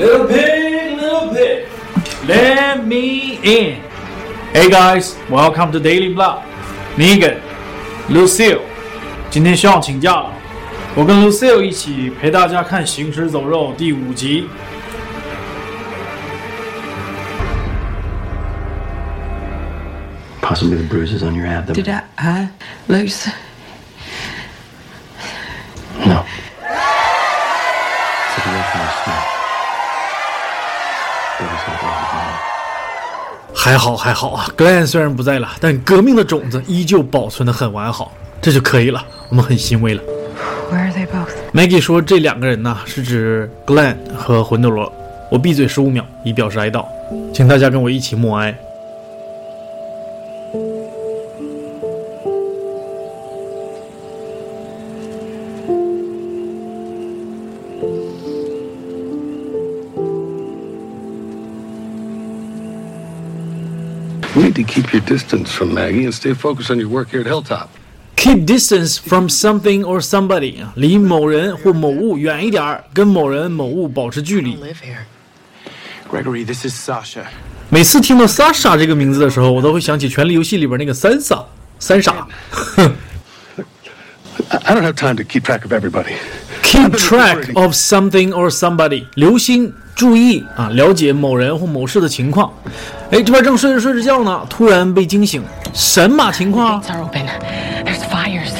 [0.00, 1.66] Little pig, little pig,
[2.28, 3.82] let me in.
[4.52, 6.42] Hey guys, welcome to Daily Blah.
[6.96, 7.40] Megan,
[8.08, 8.60] Lucille，
[9.30, 10.32] 今天需要请假了，
[10.94, 14.48] 我跟 Lucille 一起陪大家看《行尸走肉》第五集。
[20.40, 21.74] Possibly the bruises on your abdomen.
[21.74, 22.48] Did I, I
[22.86, 23.28] lose?
[26.04, 26.24] No.
[33.53, 40.01] 还好还好啊，Glenn 虽然不在了，但革命的种子依旧保存的很完好，这就可以了，我们很欣慰了。
[40.71, 41.29] Where are they both?
[41.53, 44.91] Maggie 说这两个人呢是指 Glenn 和魂斗罗。
[45.29, 46.85] 我闭嘴十五秒以表示哀悼，
[47.33, 48.57] 请大家跟我一起默哀。
[64.33, 67.27] You need to keep your distance from Maggie and stay focused on your work here at
[67.27, 67.69] Hilltop.
[68.15, 74.55] Keep distance from something or somebody 啊，离某人或某物远一点儿，跟某人某物保持距离。
[74.57, 75.05] live here.
[76.09, 77.25] Gregory, this is Sasha.
[77.69, 81.43] 每次听到 Sasha 这个名字的时候，我都会想起《权力游戏》里边那个三傻
[81.79, 82.27] 三傻。
[84.49, 86.13] I don't have time to keep track of everybody.
[86.71, 92.49] Keep track of something or somebody，留心注意啊，了解某人或某事的情况。
[93.11, 97.25] 哎，这边正睡着睡着觉呢，突然被惊醒，神马情况 open.
[97.83, 98.53] There's fires.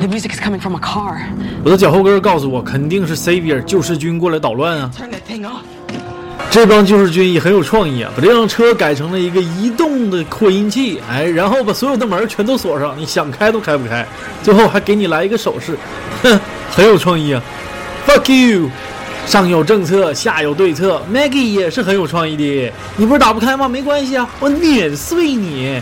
[0.00, 1.16] The music is coming from a car.
[1.62, 5.62] 我的脚后跟告诉我，肯定是 Savior 救世军过来捣乱啊！Turn that thing off.
[6.50, 14.04] 这帮救世军也很有创意啊，把这辆车改成了一个移动的扩音器，哎，然后把所有的门全都锁上，你想开都开不开。
[14.42, 15.78] 最后还给你来一个手势，
[16.24, 16.40] 哼，
[16.74, 17.40] 很有创意啊
[18.04, 18.68] ！Fuck you！
[19.26, 22.72] 上有政策，下有对策，Maggie 也是很有创意的。
[22.96, 23.68] 你不是打不开吗？
[23.68, 25.80] 没关系啊，我碾碎你！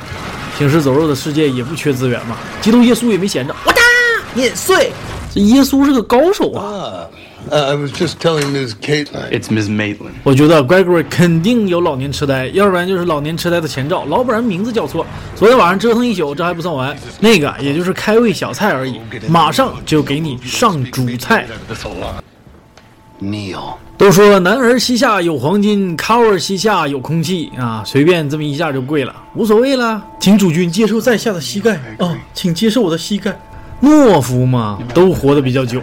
[0.58, 3.80] 行尸走肉的世界也不缺资源嘛，基督耶稣也没闲着，我打
[4.34, 4.92] 碾碎。
[5.34, 7.08] 这耶稣是个高手啊
[7.50, 8.74] ！Uh, I was just telling Ms.
[8.82, 9.06] Kate.
[9.30, 9.70] It's Ms.
[9.70, 10.12] Maitland.
[10.24, 15.06] 我觉得 Gregory 肯定有老年痴呆，要不然就是老年痴呆的前兆，老不然名字叫错。
[15.34, 21.46] 昨天晚上折腾一宿，这还不算完，那个也就是开胃小菜而已，马上就给你上主菜。
[23.22, 23.76] Neil.
[23.96, 30.02] 都说男儿膝下有黄金，卡尔膝下有空气啊，随便这么一下就跪了，无所谓了。
[30.20, 33.40] 请主君接受在下的膝盖啊，请接受我的膝盖。
[33.82, 35.80] 懦夫嘛，都活得比较久，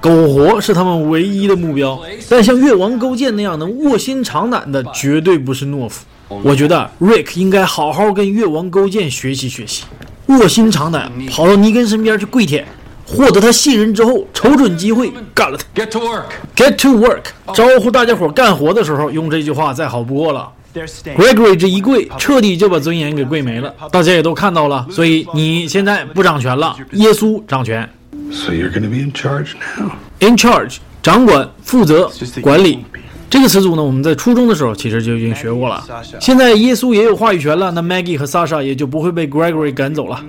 [0.00, 2.00] 苟活是他们唯一的目标。
[2.28, 6.04] 但像越王勾践那样能卧薪尝胆的，绝对不是懦夫。
[6.44, 9.82] 我觉得 Rick 应该好好跟越王勾践学习学习，
[10.26, 12.64] 卧薪尝胆，跑到尼根身边去跪舔，
[13.04, 15.82] 获得他信任之后，瞅准机会干了他。
[15.82, 16.24] Get to work.
[16.54, 20.48] Get to work，招呼大家伙干活的时候用这句话再好不过了。
[20.72, 24.86] Gregory 这一跪，彻底就把尊严给跪没了，大家也都看到了。
[24.90, 27.88] 所以你现在不掌权了，耶稣掌权
[28.32, 32.10] So you're going to be in charge now.，in charge，掌管、负责、
[32.40, 32.84] 管理。
[33.28, 35.84] 这个词组呢，我们在初中的时候其实就已经学过了。
[36.20, 40.20] 现在耶稣也有话语权了，那 Maggie 和 Sasha 也就不会被 Gregory 赶走了。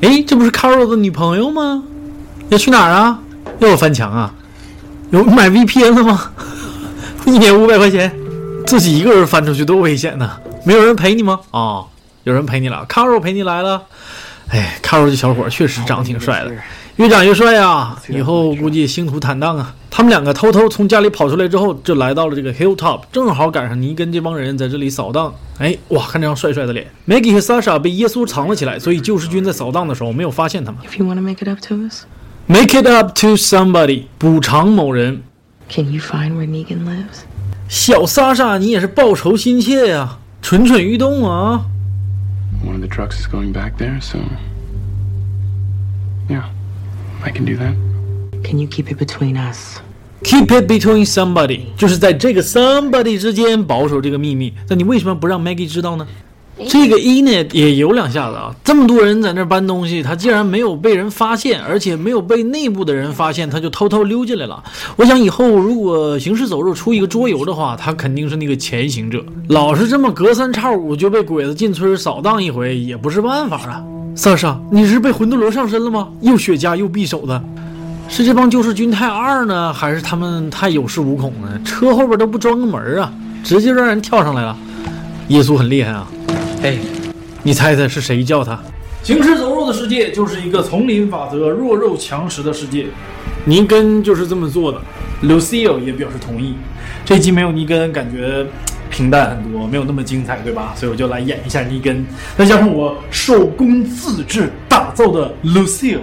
[0.00, 1.82] 诶，这不是 Carol 的女朋友吗？
[2.50, 3.18] 要去哪儿啊？
[3.60, 4.34] 又要翻墙啊？
[5.10, 6.30] 有买 VPN 了吗？
[7.26, 8.14] 一年五百块钱，
[8.66, 10.40] 自己一个人翻出去多危险呢！
[10.64, 11.40] 没有人陪你吗？
[11.50, 11.84] 啊、
[12.24, 13.82] 有人陪你了，Carol 陪你来了。
[14.48, 16.52] 哎，Carol 这小伙儿确实长得挺帅的，
[16.96, 18.00] 越长越帅啊！
[18.08, 19.74] 以后估计星途坦荡啊！
[19.90, 25.32] 他们两个偷偷从家里跑出来之后，就来到了这个 Hilltop，正好赶上尼根这帮人在这里扫荡。
[25.58, 30.80] 哎，哇，看这张帅帅的脸！Maggie 和 Sasha 被耶稣藏了起来，所以救世军在扫荡的时候没有发现他们。
[30.90, 32.04] If you want to make it up to us,
[32.46, 35.22] Make it up to somebody，补偿某人。
[35.68, 37.24] can you find where Negan lives?
[37.68, 41.66] 小莎莎，你也是报仇心切呀、蠢蠢欲动啊
[42.64, 44.18] ！One of the trucks is going back there, so.
[46.28, 46.44] Yeah,
[47.22, 47.74] I can do that.
[48.42, 49.80] Can you keep it between us?
[50.22, 54.54] Keep it between somebody，就是在这个 somebody 之间保守这个秘密。
[54.68, 56.06] 那你为什么不让 Maggie 知道呢？
[56.68, 58.54] 这个 Enid 也有两下子啊！
[58.62, 64.62] 这么多人在那儿搬东西，他竟然没有被人发现，而且没有被内部的人发现，他就偷偷溜进来了。
[64.94, 69.24] 我想以后如果行尸走肉出一个桌游的话，他肯定是那个前行者。
[69.48, 73.82] 老是这么隔三差五就被鬼子进村扫荡一回，也不是办法啊。
[74.14, 76.08] 萨莎，你是被魂斗罗上身了吗？
[76.20, 77.42] 又雪茄又匕首的，
[78.08, 81.60] 是这帮救世军太二呢，还是他们太有恃无恐呢？
[81.64, 83.12] 车后边都不装个门啊，
[83.42, 84.56] 直接让人跳上来了。
[85.28, 86.06] 耶稣很厉害啊！
[86.64, 86.78] 哎，
[87.42, 88.58] 你猜猜是谁叫他？
[89.02, 92.86] 行尸走肉的世界就是一个丛林法则、弱肉强食的世界。
[93.44, 94.80] 尼根就是这么做的。
[95.24, 96.54] Lucille 也表示同意。
[97.04, 98.46] 这集没有尼根，感觉
[98.90, 100.72] 平淡很多，没有那么精彩，对吧？
[100.74, 102.02] 所以我就来演一下尼根，
[102.34, 106.00] 再加上我手工自制打造的 Lucille，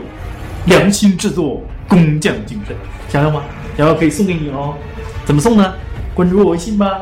[0.68, 2.76] 良心制作，工匠精神，
[3.10, 3.42] 想要吗？
[3.76, 4.76] 想要可以送给你哦。
[5.26, 5.74] 怎么送呢？
[6.14, 7.02] 关注我微信吧。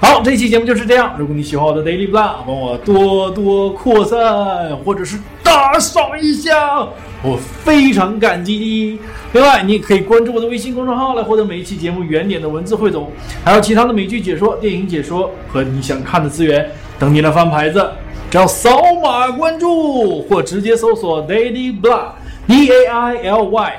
[0.00, 1.16] 好，这期节目就是这样。
[1.18, 6.86] 如果你喜欢我的 Daily Blah，帮我多多扩散，或者是打赏一下，
[7.20, 9.00] 我非常感激的。
[9.32, 13.10] 另外，你也可以关注我的微信公众号来获得每一期节目原点的文字汇总，
[13.44, 17.84] 还有其他的美剧解说、电影解说和你想看的资源等你来翻牌子。
[18.30, 23.72] 只要扫码关注或直接搜索 Daily Blah，D A I L Y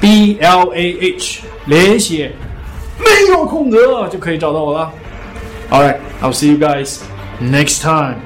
[0.00, 2.32] B L A H，连写。
[2.98, 4.90] 没有空格就可以找到我了。
[5.71, 6.99] All right, I'll see you guys
[7.41, 8.17] next time.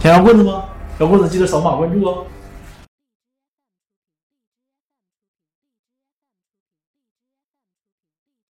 [0.00, 0.64] 想要棍子吗？
[0.98, 2.24] 要棍子记得扫码关注哦。